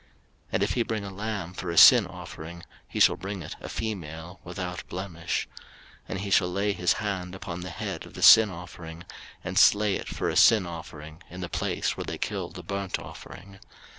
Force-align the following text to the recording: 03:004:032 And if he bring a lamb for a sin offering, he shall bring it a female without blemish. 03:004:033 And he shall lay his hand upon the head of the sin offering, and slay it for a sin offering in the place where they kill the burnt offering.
03:004:032 0.01 0.09
And 0.53 0.63
if 0.63 0.73
he 0.73 0.81
bring 0.81 1.05
a 1.05 1.11
lamb 1.13 1.53
for 1.53 1.69
a 1.69 1.77
sin 1.77 2.07
offering, 2.07 2.63
he 2.87 2.99
shall 2.99 3.15
bring 3.15 3.43
it 3.43 3.55
a 3.61 3.69
female 3.69 4.39
without 4.43 4.83
blemish. 4.89 5.47
03:004:033 6.09 6.09
And 6.09 6.19
he 6.21 6.29
shall 6.31 6.51
lay 6.51 6.73
his 6.73 6.93
hand 6.93 7.35
upon 7.35 7.59
the 7.61 7.69
head 7.69 8.07
of 8.07 8.15
the 8.15 8.23
sin 8.23 8.49
offering, 8.49 9.03
and 9.43 9.59
slay 9.59 9.97
it 9.97 10.07
for 10.07 10.27
a 10.27 10.35
sin 10.35 10.65
offering 10.65 11.21
in 11.29 11.41
the 11.41 11.49
place 11.49 11.95
where 11.95 12.05
they 12.05 12.17
kill 12.17 12.49
the 12.49 12.63
burnt 12.63 12.97
offering. 12.97 13.59